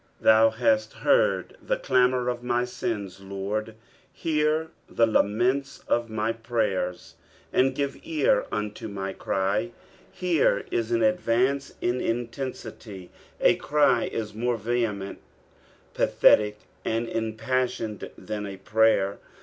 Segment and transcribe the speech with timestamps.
[0.19, 3.21] Thou hast heard the clamour of my sins.
[3.21, 3.75] Lord;
[4.11, 7.13] hear the laments of my prayers."
[7.53, 9.69] And give ear unto my try."
[10.11, 15.19] Here is an advance in intensity: A erf is more vehement,
[15.93, 19.19] pathetic, and impassioned, than a prayer.